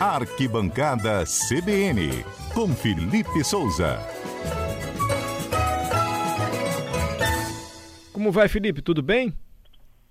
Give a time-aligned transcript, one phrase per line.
[0.00, 2.22] Arquibancada CBN,
[2.54, 3.98] com Felipe Souza.
[8.12, 8.80] Como vai, Felipe?
[8.80, 9.34] Tudo bem?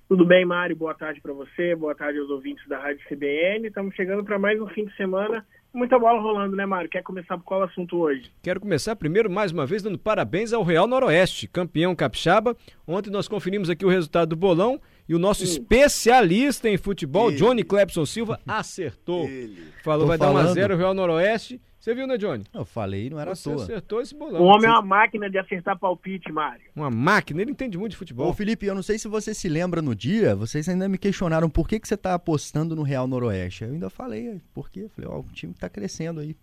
[0.10, 0.76] Tudo bem, Mário?
[0.76, 3.70] Boa tarde para você, boa tarde aos ouvintes da Rádio CBN.
[3.70, 5.46] Estamos chegando para mais um fim de semana.
[5.74, 6.90] Muita bola rolando, né, Mário?
[6.90, 8.32] Quer começar por qual assunto hoje?
[8.42, 12.56] Quero começar primeiro, mais uma vez, dando parabéns ao Real Noroeste, campeão capixaba.
[12.88, 15.52] Ontem nós conferimos aqui o resultado do bolão e o nosso Sim.
[15.52, 17.38] especialista em futebol, Ele.
[17.38, 19.28] Johnny Clepson Silva, acertou.
[19.28, 19.62] Ele.
[19.84, 20.36] Falou, Tô vai falando.
[20.36, 21.62] dar 1 a 0 o Real Noroeste.
[21.88, 22.44] Você viu, né, Johnny?
[22.54, 23.64] Eu falei, não era Você à toa.
[23.64, 24.42] acertou esse bolão.
[24.42, 26.66] O homem é uma máquina de acertar palpite, Mário.
[26.76, 27.42] Uma máquina?
[27.42, 28.28] Ele entende muito de futebol.
[28.28, 31.50] Ô, Felipe, eu não sei se você se lembra no dia, vocês ainda me questionaram
[31.50, 33.64] por que, que você está apostando no Real Noroeste.
[33.64, 34.82] Eu ainda falei, por quê?
[34.82, 36.36] Eu falei, ó, o time está crescendo aí.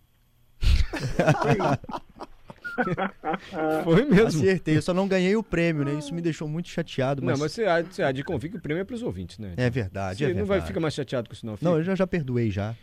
[3.83, 4.25] Foi mesmo.
[4.25, 5.93] Acertei, eu só não ganhei o prêmio, né?
[5.93, 7.23] Isso me deixou muito chateado.
[7.23, 7.37] Mas...
[7.37, 9.37] Não, mas você há, você há de convir que o prêmio é para os ouvintes,
[9.37, 9.53] né?
[9.57, 10.59] É verdade, você é não verdade.
[10.59, 11.55] vai ficar mais chateado com isso, não.
[11.61, 12.75] Não, eu já, já perdoei já.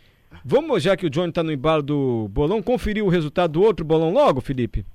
[0.43, 3.85] Vamos, já que o Johnny está no embalo do bolão, conferir o resultado do outro
[3.85, 4.85] bolão logo, Felipe?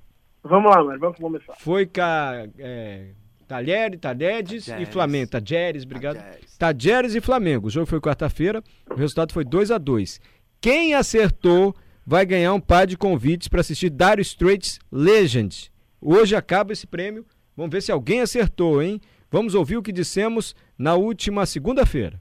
[0.43, 1.53] Vamos lá, mas vamos começar.
[1.59, 3.09] Foi com a, é,
[3.47, 5.31] Talheres, Talheres e Flamengo.
[5.31, 6.23] Tajeres, obrigado.
[6.57, 7.67] Tajeres e Flamengo.
[7.67, 10.21] O jogo foi quarta-feira, o resultado foi 2 a 2
[10.61, 15.71] Quem acertou vai ganhar um par de convites para assistir Dire Straits Legend.
[15.99, 17.25] Hoje acaba esse prêmio.
[17.57, 19.01] Vamos ver se alguém acertou, hein?
[19.31, 22.19] Vamos ouvir o que dissemos na última segunda-feira.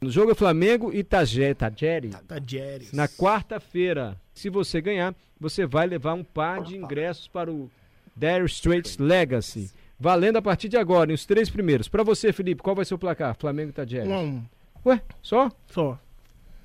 [0.00, 1.58] No jogo é Flamengo e Tajeres.
[1.58, 2.92] Tajeres.
[2.92, 4.18] Na quarta-feira.
[4.32, 7.70] Se você ganhar, você vai levar um par de ingressos para o
[8.16, 9.70] Dire Straits Legacy.
[9.98, 11.86] Valendo a partir de agora, os três primeiros.
[11.86, 13.36] Para você, Felipe, qual vai ser o placar?
[13.38, 14.10] Flamengo e Tajeres.
[14.10, 14.42] Um.
[14.86, 15.52] Ué, só?
[15.66, 15.98] Só.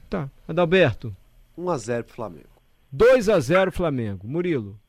[0.09, 0.31] Tá.
[0.47, 1.13] Adalberto.
[1.59, 2.49] 1x0 pro Flamengo.
[2.95, 4.25] 2x0 Flamengo.
[4.25, 4.79] Murilo.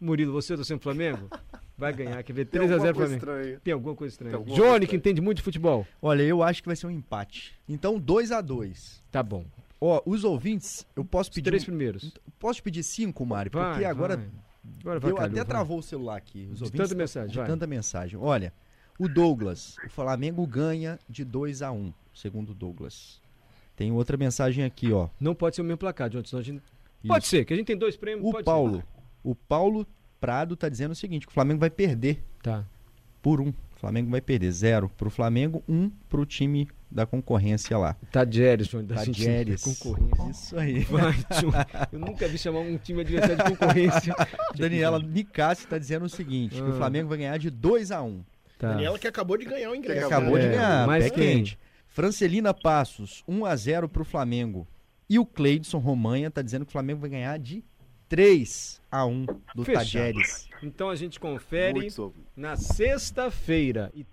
[0.00, 1.28] Murilo, você tá sendo Flamengo?
[1.78, 2.46] Vai ganhar, quer ver?
[2.46, 3.14] 3x0 Flamengo.
[3.14, 3.60] Estranha.
[3.62, 4.36] Tem alguma coisa estranha.
[4.36, 5.86] Alguma Johnny, coisa que entende muito de futebol.
[6.00, 7.54] Olha, eu acho que vai ser um empate.
[7.68, 9.02] Então, 2x2.
[9.10, 9.44] Tá bom.
[9.80, 11.48] Ó, os ouvintes, eu posso pedir.
[11.48, 12.14] Os três primeiros.
[12.38, 13.50] Posso pedir cinco, Mário?
[13.52, 14.16] Vai, porque agora.
[14.16, 14.26] Vai.
[14.80, 15.44] Agora vai, eu calhou, até vai.
[15.44, 16.48] travou o celular aqui.
[16.50, 17.30] Os de tanta mensagem.
[17.30, 17.46] De vai.
[17.46, 18.18] tanta mensagem.
[18.20, 18.52] Olha,
[18.98, 23.20] o Douglas, o Flamengo ganha de 2 a 1 um, segundo o Douglas.
[23.76, 25.08] Tem outra mensagem aqui, ó.
[25.20, 26.56] Não pode ser o mesmo placar, John, senão a gente.
[26.58, 27.08] Isso.
[27.08, 28.26] Pode ser, que a gente tem dois prêmios.
[28.26, 28.84] O Paulo, ser.
[29.22, 29.86] o Paulo
[30.26, 32.20] Prado tá dizendo o seguinte: que o Flamengo vai perder.
[32.42, 32.64] Tá.
[33.22, 33.50] Por um.
[33.50, 37.94] O Flamengo vai perder zero pro Flamengo, um pro time da concorrência lá.
[38.10, 39.62] Tadieres, João, da Tadieres.
[39.62, 40.30] concorrência.
[40.30, 40.80] Isso aí.
[40.80, 41.14] Vai,
[41.92, 44.14] Eu nunca vi chamar um time adversário de concorrência.
[44.56, 46.64] Daniela Nicassi está dizendo o seguinte, ah.
[46.64, 46.76] que o ah.
[46.76, 48.24] Flamengo vai ganhar de 2 a 1 um.
[48.58, 48.70] Tá.
[48.70, 50.06] Daniela que acabou de ganhar o ingresso.
[50.06, 51.56] Acabou é, de ganhar, mais quente.
[51.86, 54.66] Francelina Passos, 1 a 0 pro Flamengo.
[55.08, 57.62] E o Cleidson Romanha está dizendo que o Flamengo vai ganhar de
[58.08, 60.48] 3 a 1 do Tajeres.
[60.62, 61.88] Então a gente confere
[62.36, 63.90] na sexta-feira.
[63.94, 64.06] E...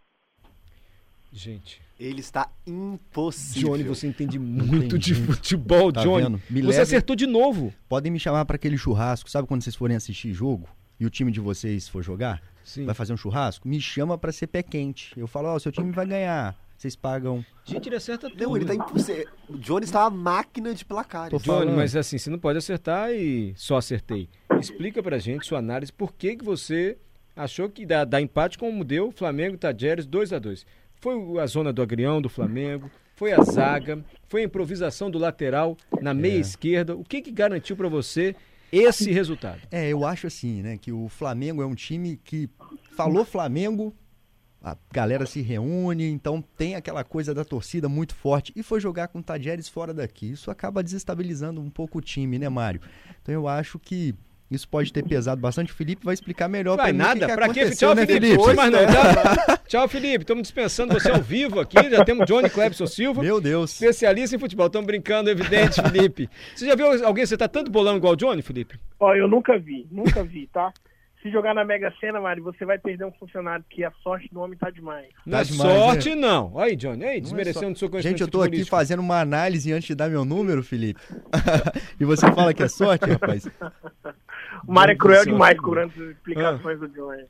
[1.32, 1.82] Gente.
[2.00, 3.72] Ele está impossível.
[3.72, 6.38] Johnny, você entende muito de futebol, tá Johnny.
[6.50, 6.82] Você leve...
[6.82, 7.74] acertou de novo.
[7.88, 9.30] Podem me chamar para aquele churrasco.
[9.30, 10.68] Sabe quando vocês forem assistir jogo
[11.00, 12.42] e o time de vocês for jogar?
[12.64, 12.86] Sim.
[12.86, 13.68] Vai fazer um churrasco?
[13.68, 15.14] Me chama para ser pé quente.
[15.18, 16.58] Eu falo, ó, oh, seu time vai ganhar.
[16.78, 17.46] Vocês pagam.
[17.64, 18.44] Gente, ele acerta tudo.
[18.44, 19.26] Não, ele tá impossível.
[19.48, 21.30] O Johnny está uma máquina de placar.
[21.38, 24.30] Johnny, mas assim, você não pode acertar e só acertei.
[24.60, 26.98] Explica pra gente sua análise, por que, que você
[27.36, 31.74] achou que dá, dá empate como deu Flamengo Tajeres 2 a 2 Foi a zona
[31.74, 36.40] do agrião do Flamengo, foi a zaga, foi a improvisação do lateral na meia é.
[36.40, 36.96] esquerda.
[36.96, 38.36] O que, que garantiu para você
[38.72, 39.62] esse resultado?
[39.72, 42.50] É, eu acho assim, né, que o Flamengo é um time que
[42.96, 43.94] falou Flamengo,
[44.64, 48.54] a galera se reúne, então tem aquela coisa da torcida muito forte.
[48.56, 50.32] E foi jogar com o Tajeres fora daqui.
[50.32, 52.80] Isso acaba desestabilizando um pouco o time, né, Mário?
[53.22, 54.16] Então eu acho que
[54.50, 55.74] isso pode ter pesado bastante.
[55.74, 57.26] O Felipe vai explicar melhor para mim nada.
[57.26, 57.76] o que, pra que quê?
[57.76, 58.40] Tchau, né, Felipe.
[58.40, 60.24] Hoje, mas não, tchau, tchau, Felipe.
[60.24, 61.90] Estamos dispensando você ao vivo aqui.
[61.90, 63.22] Já temos Johnny Clebson Silva.
[63.22, 63.74] Meu Deus.
[63.74, 64.68] Especialista em futebol.
[64.68, 66.30] Estamos brincando, evidente, Felipe.
[66.56, 68.80] Você já viu alguém você tá tanto bolando igual o Johnny, Felipe?
[68.98, 69.86] Ó, eu nunca vi.
[69.92, 70.72] Nunca vi, tá?
[71.24, 74.42] Se jogar na Mega Sena, Mari, você vai perder um funcionário, porque a sorte do
[74.42, 75.08] homem tá demais.
[75.26, 76.16] Não é sorte, né?
[76.18, 76.60] não.
[76.60, 79.72] Aí, Johnny, aí, é desmerecendo o seu conhecimento Gente, eu tô aqui fazendo uma análise
[79.72, 81.00] antes de dar meu número, Felipe.
[81.98, 83.48] e você fala que é sorte, rapaz?
[84.68, 86.88] o Mário é cruel demais cobrando as explicações ah.
[86.88, 87.24] do Johnny.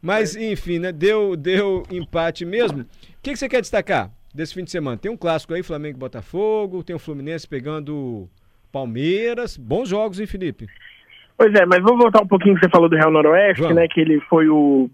[0.00, 2.82] Mas, enfim, né, deu, deu empate mesmo.
[2.82, 2.86] O
[3.20, 4.96] que, que você quer destacar desse fim de semana?
[4.96, 8.30] Tem um clássico aí, Flamengo e Botafogo, tem o Fluminense pegando
[8.70, 9.56] Palmeiras.
[9.56, 10.68] Bons jogos, hein, Felipe?
[11.40, 13.74] Pois é, mas vamos voltar um pouquinho que você falou do Real Noroeste, Vamos.
[13.74, 13.88] né?
[13.88, 14.90] Que ele foi o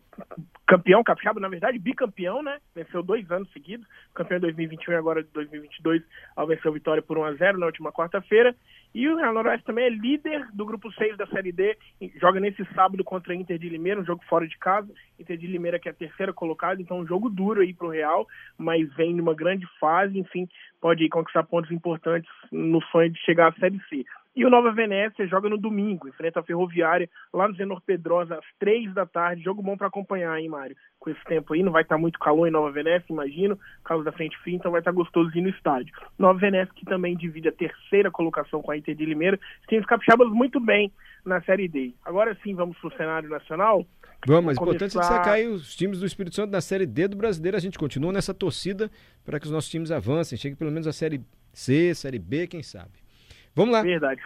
[0.65, 2.59] campeão capixaba, na verdade, bicampeão, né?
[2.73, 3.85] Venceu dois anos seguidos,
[4.15, 6.05] campeão em 2021 e agora de 2022,
[6.37, 8.55] ao vencer o Vitória por 1 a 0 na última quarta-feira.
[8.95, 11.77] E o Real Noroeste também é líder do grupo 6 da Série D,
[12.21, 14.89] joga nesse sábado contra a Inter de Limeira, um jogo fora de casa.
[15.19, 18.25] Inter de Limeira que é a terceira colocada, então um jogo duro aí pro Real,
[18.57, 20.49] mas vem numa grande fase, enfim,
[20.81, 24.05] pode conquistar pontos importantes no sonho de chegar à Série C.
[24.37, 28.45] E o Nova Venécia joga no domingo, enfrenta a Ferroviária lá no Zenor Pedrosa às
[28.59, 29.43] três da tarde.
[29.43, 30.77] Jogo bom para acompanhar, hein, Mário?
[31.01, 34.13] Com esse tempo aí, não vai estar muito calor em Nova Venécia, imagino, causa da
[34.13, 35.91] frente fria, então vai estar gostoso ir no estádio.
[36.19, 39.87] Nova Venécia que também divide a terceira colocação com a Inter de Limeira, tem os
[39.87, 40.93] capixabas muito bem
[41.25, 41.95] na Série D.
[42.05, 43.87] Agora sim, vamos pro cenário nacional.
[44.27, 47.09] Vamos, mas importante é começar- destacar aí os times do Espírito Santo na Série D
[47.09, 47.57] do Brasileiro.
[47.57, 48.91] A gente continua nessa torcida
[49.25, 51.23] para que os nossos times avancem, cheguem pelo menos à Série
[51.55, 53.06] C, Série B, quem sabe.
[53.57, 54.21] Vamos lá, Verdade.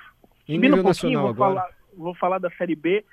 [0.48, 1.54] em Subindo um pouquinho, nacional vou agora.
[1.54, 3.04] falar, vou falar da Série B.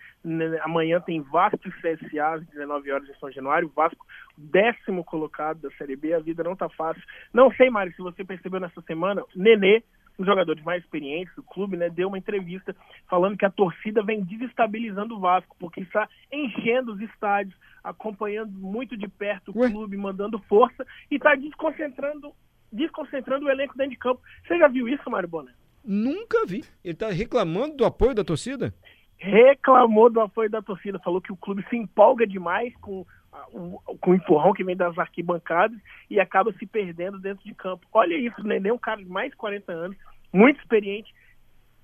[0.63, 3.71] Amanhã tem Vasco e CSA às 19 horas em São Januário.
[3.75, 4.05] Vasco,
[4.37, 6.13] décimo colocado da Série B.
[6.13, 7.01] A vida não tá fácil.
[7.31, 9.83] Não sei, Mário, se você percebeu nessa semana, Nenê,
[10.17, 12.75] um dos jogadores mais experientes do clube, né, deu uma entrevista
[13.07, 18.97] falando que a torcida vem desestabilizando o Vasco, porque está enchendo os estádios, acompanhando muito
[18.97, 19.69] de perto o Ué?
[19.69, 22.33] clube, mandando força e está desconcentrando,
[22.73, 24.19] desconcentrando o elenco dentro de campo.
[24.47, 25.51] Você já viu isso, Mário Boné?
[25.87, 26.63] Nunca vi.
[26.83, 28.73] Ele tá reclamando do apoio da torcida?
[29.17, 33.05] reclamou do apoio da torcida, falou que o clube se empolga demais com,
[33.51, 35.77] o, com o empurrão que vem das arquibancadas
[36.09, 37.85] e acaba se perdendo dentro de campo.
[37.91, 39.97] Olha isso, o Nenê é um cara de mais de 40 anos,
[40.31, 41.13] muito experiente,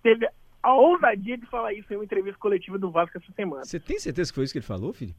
[0.01, 0.29] teve
[0.61, 3.65] a ousadia de falar isso em uma entrevista coletiva do Vasco essa semana.
[3.65, 5.13] Você tem certeza que foi isso que ele falou, filho?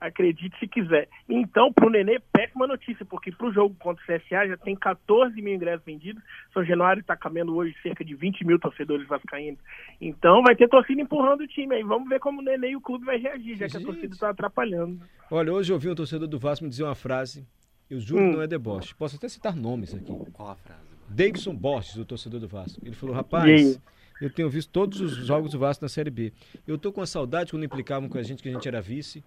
[0.00, 1.08] Acredite se quiser.
[1.28, 5.54] Então, pro Nenê, péssima notícia, porque pro jogo contra o CSA já tem 14 mil
[5.54, 6.22] ingressos vendidos.
[6.52, 9.58] São Januário está cabendo hoje cerca de 20 mil torcedores vascaínos.
[10.00, 11.82] Então vai ter torcida empurrando o time aí.
[11.82, 13.86] Vamos ver como o Nenê e o clube vai reagir, já que a Gente.
[13.86, 15.00] torcida está atrapalhando.
[15.30, 17.46] Olha, hoje eu ouvi um torcedor do Vasco me dizer uma frase,
[17.90, 18.32] eu juro que Hum.
[18.34, 18.94] não é deboche.
[18.94, 20.12] Posso até citar nomes aqui.
[20.32, 20.80] Qual a frase?
[21.08, 22.80] Davidson Borges, o torcedor do Vasco.
[22.84, 23.80] Ele falou, rapaz,
[24.20, 26.32] eu tenho visto todos os jogos do Vasco na Série B.
[26.66, 29.22] Eu tô com a saudade quando implicavam com a gente que a gente era vice.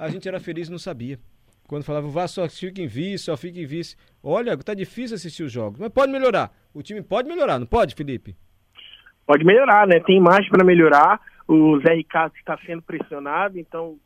[0.00, 1.18] A gente era feliz e não sabia.
[1.68, 3.96] Quando falava, o Vasco só fica em vice, só fica em vice.
[4.22, 5.78] Olha, tá difícil assistir os jogos.
[5.78, 6.50] Mas pode melhorar.
[6.72, 8.34] O time pode melhorar, não pode, Felipe?
[9.26, 10.00] Pode melhorar, né?
[10.00, 11.20] Tem margem para melhorar.
[11.46, 13.98] O Zé Ricardo está sendo pressionado, então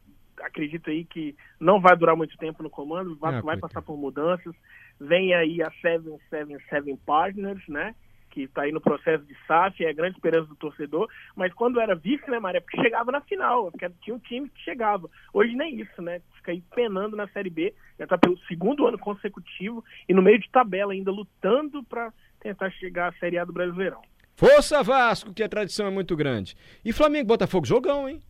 [0.43, 3.13] acredito aí que não vai durar muito tempo no comando.
[3.13, 4.53] O Vasco Ah, vai passar por mudanças.
[5.01, 7.95] Vem aí a 777 Partners, né?
[8.35, 11.09] Que está aí no processo de SAF, é a grande esperança do torcedor.
[11.37, 12.61] Mas quando era vice, né, Maria?
[12.61, 15.09] Porque chegava na final, porque tinha um time que chegava.
[15.33, 16.21] Hoje nem isso, né?
[16.35, 20.41] Fica aí penando na Série B, já está pelo segundo ano consecutivo e no meio
[20.41, 24.03] de tabela ainda lutando para tentar chegar à Série A do Brasileirão.
[24.35, 26.57] Força Vasco, que a tradição é muito grande.
[26.85, 28.21] E Flamengo Botafogo, jogão, hein?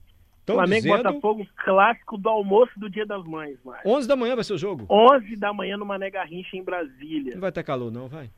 [0.45, 3.91] Tão Flamengo dizendo, Botafogo, clássico do almoço do Dia das Mães, Mário.
[3.91, 4.87] 11 da manhã vai ser o jogo.
[4.91, 7.33] 11 da manhã no Mané Garrincha, em Brasília.
[7.33, 8.29] Não vai ter calor não, vai.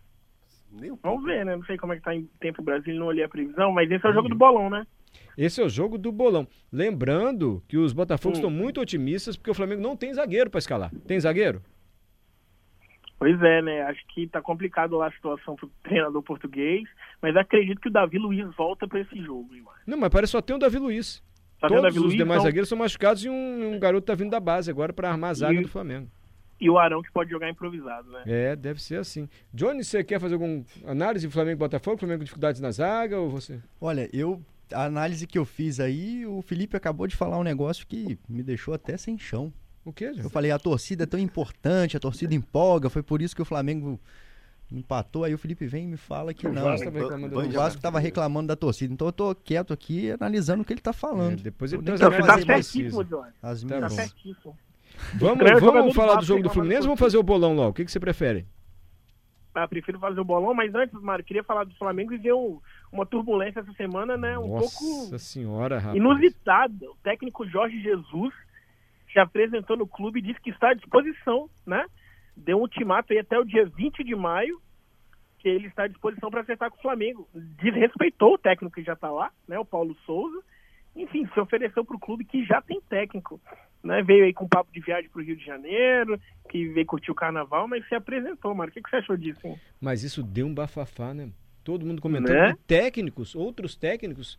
[1.03, 1.57] Vamos ver, né?
[1.57, 3.91] Não sei como é que tá em tempo em Brasília, não olhei a previsão, mas
[3.91, 4.87] esse é o jogo do bolão, né?
[5.39, 6.47] Esse é o jogo do bolão.
[6.71, 8.41] Lembrando que os Botafogos Hum.
[8.43, 10.91] estão muito otimistas porque o Flamengo não tem zagueiro para escalar.
[11.07, 11.63] Tem zagueiro?
[13.19, 13.83] Pois é, né?
[13.83, 16.87] Acho que tá complicado lá a situação pro treinador português,
[17.23, 19.81] mas acredito que o Davi Luiz volta pra esse jogo, hein, Mário.
[19.87, 21.23] Não, mas parece só tem o Davi Luiz.
[21.63, 24.15] O Todos Davi os Luiz, demais então, zagueiros são machucados e um, um garoto tá
[24.15, 26.11] vindo da base agora para armar a zaga E- do Flamengo.
[26.61, 28.23] E o Arão que pode jogar improvisado, né?
[28.27, 29.29] É, deve ser assim.
[29.53, 31.99] Johnny, você quer fazer alguma análise do Flamengo e Botafogo?
[31.99, 33.61] Flamengo com dificuldades na zaga ou você?
[33.81, 34.41] Olha, eu.
[34.73, 38.43] A análise que eu fiz aí, o Felipe acabou de falar um negócio que me
[38.43, 39.53] deixou até sem chão.
[39.85, 40.31] O quê, Eu Johnny?
[40.31, 44.01] falei, a torcida é tão importante, a torcida empolga, foi por isso que o Flamengo
[44.73, 45.23] empatou.
[45.23, 46.65] Aí o Felipe vem e me fala que O não.
[46.65, 48.93] Vasco O Vasco tava reclamando da torcida.
[48.93, 51.41] Então eu tô quieto aqui analisando o que ele tá É, falando.
[51.41, 53.05] depois ele Eu Então, tá certíssimo.
[53.05, 53.31] Johnny.
[53.41, 53.93] As Tá Tá minhas.
[53.93, 54.59] certíssimo.
[55.15, 57.71] Vamos, vamos do falar do Vasco jogo do Fluminense ou vamos fazer o bolão logo?
[57.71, 58.47] O que, que você prefere?
[59.55, 62.61] Ah, prefiro fazer o bolão, mas antes, Mário, queria falar do Flamengo e ver um-
[62.93, 64.39] uma turbulência essa semana, né?
[64.39, 65.97] Um Nossa pouco senhora, rapaz.
[65.97, 66.91] inusitada.
[66.91, 68.35] O técnico Jorge Jesus
[69.11, 71.87] se apresentou no clube e disse que está à disposição, né?
[72.37, 74.61] Deu um ultimato aí até o dia 20 de maio,
[75.39, 77.27] que ele está à disposição para acertar com o Flamengo.
[77.35, 79.59] Desrespeitou o técnico que já está lá, né?
[79.59, 80.43] O Paulo Souza.
[80.95, 83.41] Enfim, se ofereceu para o clube que já tem técnico.
[83.87, 84.03] Né?
[84.03, 87.15] Veio aí com papo de viagem para o Rio de Janeiro, que veio curtir o
[87.15, 88.71] carnaval, mas se apresentou, mano.
[88.71, 89.59] O que, que você achou disso, hein?
[89.81, 91.31] Mas isso deu um bafafá, né?
[91.65, 92.35] Todo mundo comentando.
[92.35, 92.51] Né?
[92.51, 94.39] E técnicos, outros técnicos,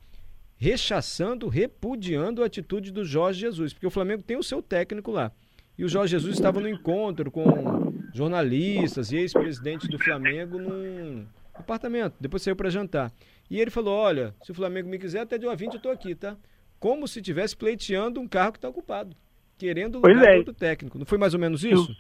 [0.58, 3.74] rechaçando, repudiando a atitude do Jorge Jesus.
[3.74, 5.32] Porque o Flamengo tem o seu técnico lá.
[5.78, 12.16] E o Jorge Jesus estava no encontro com jornalistas e ex-presidentes do Flamengo num apartamento.
[12.20, 13.12] Depois saiu para jantar.
[13.50, 16.16] E ele falou: Olha, se o Flamengo me quiser, até dia 20 eu tô aqui,
[16.16, 16.36] tá?
[16.80, 19.16] Como se estivesse pleiteando um carro que está ocupado.
[19.58, 20.38] Querendo Pois lugar é.
[20.38, 20.98] outro técnico.
[20.98, 21.96] Não foi mais ou menos isso?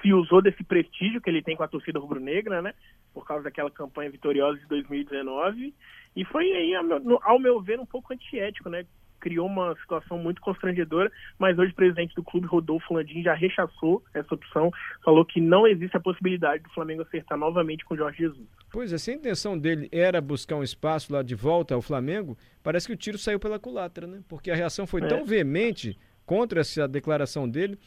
[0.00, 2.74] se usou desse prestígio que ele tem com a torcida rubro-negra, né?
[3.14, 5.72] Por causa daquela campanha vitoriosa de 2019.
[6.16, 8.84] E foi aí, ao meu, no- ao meu ver, um pouco antiético, né?
[9.20, 14.02] Criou uma situação muito constrangedora, mas hoje o presidente do clube, Rodolfo Landim, já rechaçou
[14.12, 14.72] essa opção,
[15.04, 18.48] falou que não existe a possibilidade do Flamengo acertar novamente com o Jorge Jesus.
[18.72, 22.36] Pois é, se a intenção dele era buscar um espaço lá de volta ao Flamengo,
[22.64, 24.20] parece que o tiro saiu pela culatra, né?
[24.28, 25.06] Porque a reação foi É.
[25.06, 27.78] tão veemente contra essa declaração dele,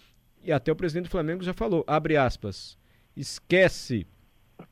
[0.44, 2.78] e até o presidente do Flamengo já falou, abre aspas,
[3.16, 4.06] esquece,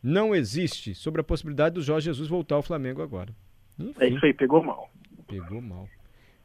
[0.02, 3.34] não existe sobre a possibilidade do Jorge Jesus voltar ao Flamengo agora.
[3.80, 4.90] É Enfim, isso aí, pegou mal.
[5.28, 5.88] pegou mal.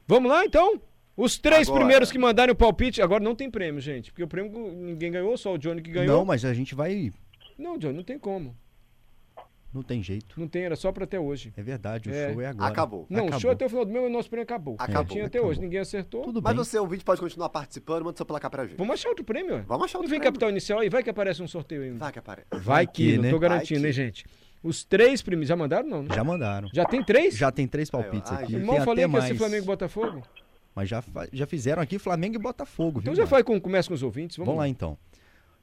[0.06, 0.80] Vamos lá, então?
[1.16, 1.80] Os três Agora.
[1.84, 5.37] primeiros que mandarem o palpite, agora não tem prêmio, gente, porque o prêmio ninguém ganhou,
[5.37, 6.16] só o Johnny que ganhou.
[6.18, 7.12] Não, mas a gente vai.
[7.58, 8.56] Não, Johnny, não tem como.
[9.72, 10.40] Não tem jeito.
[10.40, 11.52] Não tem, era só pra até hoje.
[11.56, 12.32] É verdade, o É.
[12.32, 12.70] show é agora.
[12.72, 13.06] Acabou.
[13.10, 13.40] Não, o Acabou.
[13.40, 14.76] show até o final do mês, o nosso prêmio acabou.
[14.78, 15.04] Acabou.
[15.04, 15.50] Tinha até Acabou.
[15.50, 16.22] hoje, ninguém acertou.
[16.22, 16.64] Tudo Mas bem.
[16.64, 18.78] você, ouvinte, pode continuar participando, manda seu placar pra gente.
[18.78, 19.62] Vamos achar outro prêmio.
[19.68, 20.25] Vamos achar Não outro vem prêmio.
[20.25, 21.90] capital inicial aí, vai que aparece um sorteio aí.
[21.90, 22.46] Vai que aparece.
[22.52, 23.30] Vai que, que, não né?
[23.30, 23.87] tô Vai garantindo, que.
[23.88, 24.25] hein, gente.
[24.62, 26.14] Os três primeiros, já mandaram não, né?
[26.14, 26.68] Já mandaram.
[26.72, 27.37] Já tem três?
[27.37, 28.52] Já tem três palpites Ai, aqui.
[28.52, 28.60] gente.
[28.62, 29.32] Irmão, tem falei até que ia mais.
[29.32, 30.22] ser Flamengo e Botafogo.
[30.75, 33.16] Mas já, já fizeram aqui Flamengo e Botafogo, Então viu?
[33.16, 33.30] já Marcos?
[33.30, 34.96] faz com, começa com os ouvintes, vamos, Vamos lá então.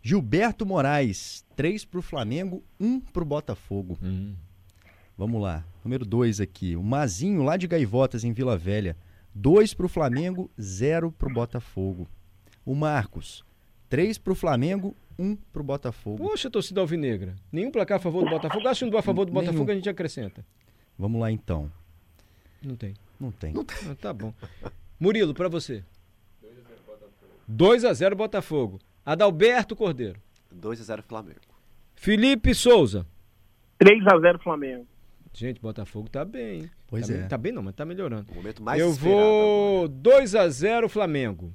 [0.06, 3.98] Gilberto Moraes, três pro Flamengo, um pro Botafogo.
[4.04, 4.36] Hum.
[5.18, 5.66] Vamos lá.
[5.84, 6.76] Número dois aqui.
[6.76, 8.96] O Mazinho, lá de Gaivotas, em Vila Velha.
[9.34, 12.08] Dois pro Flamengo, zero pro Botafogo.
[12.64, 13.44] O Marcos,
[13.90, 16.18] três pro Flamengo, um pro Botafogo.
[16.18, 17.36] Poxa, torcida alvinegra.
[17.52, 18.68] Nenhum placar a favor do Botafogo.
[18.68, 19.44] Acho um a favor do Nenhum.
[19.44, 20.46] Botafogo, a gente acrescenta.
[21.00, 21.72] Vamos lá então.
[22.64, 22.94] Não tem.
[23.20, 23.56] Não tem.
[23.90, 24.32] Ah, tá bom.
[25.00, 25.84] Murilo, pra você.
[27.48, 28.80] 2 a 0 Botafogo.
[29.06, 30.20] Adalberto Cordeiro.
[30.54, 31.40] 2x0 Flamengo.
[31.96, 33.06] Felipe Souza.
[33.78, 34.88] 3 a 0 Flamengo.
[35.34, 36.62] Gente, Botafogo tá bem.
[36.62, 36.72] hein?
[36.88, 37.18] Pois tá é.
[37.18, 38.32] bem- Tá bem não, mas tá melhorando.
[38.32, 41.54] O momento mais Eu vou 2 a 0 Flamengo.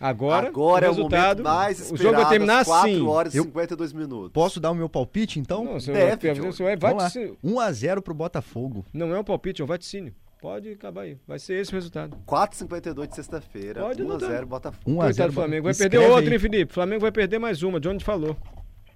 [0.00, 2.02] Agora, Agora o é o resultado, momento mais o esperado.
[2.02, 3.06] jogo vai terminar às 4 assim.
[3.06, 4.32] horas e Eu- 52 minutos.
[4.32, 5.62] Posso dar o meu palpite então?
[5.64, 6.46] Não, você Deve, vai, Johnny.
[6.52, 7.22] você vai, vai Vamos lá.
[7.44, 8.84] 1 1 a 0 pro Botafogo.
[8.92, 10.12] Não é um palpite, é um vaticínio.
[10.42, 11.16] Pode acabar aí.
[11.24, 12.16] Vai ser esse o resultado.
[12.26, 13.80] 4h52 de sexta-feira.
[13.80, 14.44] Pode 1x0 anotar.
[14.46, 14.90] Botafogo.
[14.90, 15.64] 1 a Coitado 0 do Flamengo.
[15.66, 16.32] Vai perder outra, aí.
[16.32, 16.74] hein, Felipe?
[16.74, 17.78] Flamengo vai perder mais uma.
[17.78, 18.36] Johnny falou.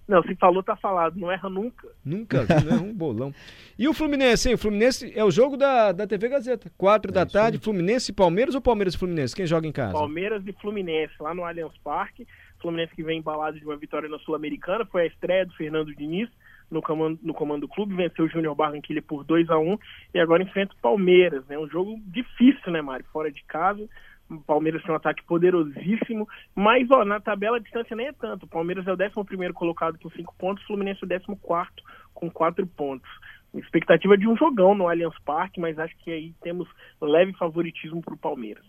[0.09, 1.17] Não, se falou, tá falado.
[1.17, 1.87] Não erra nunca.
[2.05, 2.75] Nunca vi, né?
[2.83, 3.33] Um bolão.
[3.79, 4.55] E o Fluminense, hein?
[4.55, 6.69] O Fluminense é o jogo da, da TV Gazeta.
[6.79, 9.37] Quatro da É isso tarde, Fluminense e Palmeiras ou Palmeiras e Fluminense?
[9.37, 9.93] Quem joga em casa?
[9.93, 12.27] Palmeiras e Fluminense, lá no Allianz Parque.
[12.61, 14.85] Fluminense que vem embalado de uma vitória na Sul-Americana.
[14.87, 16.29] Foi a estreia do Fernando Diniz
[16.71, 17.95] no comando, no comando do clube.
[17.95, 19.79] Venceu o Júnior Barranquilla por 2 a 1
[20.15, 21.47] E agora enfrenta o Palmeiras.
[21.47, 21.59] né?
[21.59, 23.07] um jogo difícil, né, Mário?
[23.13, 23.89] Fora de casa.
[24.29, 26.29] O Palmeiras tem um ataque poderosíssimo.
[26.55, 28.45] Mas, ó, na tabela a distância nem é tanto.
[28.45, 30.65] O Palmeiras é o 11 colocado com 5 pontos.
[30.65, 31.71] O Fluminense é o 14
[32.13, 33.09] com 4 pontos.
[33.55, 36.69] Expectativa de um jogão no Allianz Parque, mas acho que aí temos
[37.01, 38.65] leve favoritismo para o Palmeiras.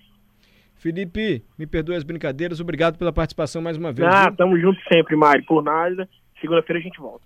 [0.75, 2.60] Felipe, me perdoe as brincadeiras.
[2.60, 4.08] Obrigado pela participação mais uma vez.
[4.08, 4.38] Ah, viu?
[4.38, 5.44] tamo junto sempre, Mário.
[5.46, 6.08] Por nada.
[6.39, 7.25] Segunda-feira a gente volta.